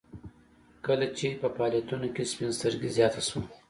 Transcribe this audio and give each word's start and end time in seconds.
کله 0.85 1.05
چې 1.17 1.27
په 1.41 1.47
فعالیتونو 1.55 2.07
کې 2.15 2.23
سپین 2.31 2.51
سترګي 2.59 2.89
زیاته 2.97 3.21
شوه 3.27 3.43